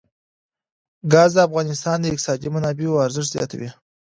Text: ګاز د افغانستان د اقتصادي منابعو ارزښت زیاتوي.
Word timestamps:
ګاز 1.13 1.31
د 1.35 1.39
افغانستان 1.47 1.97
د 1.99 2.05
اقتصادي 2.09 2.47
منابعو 2.55 3.01
ارزښت 3.05 3.29
زیاتوي. 3.35 3.69